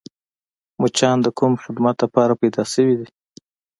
[0.81, 3.07] مچان د کوم خدمت دپاره پیدا شوي دي؟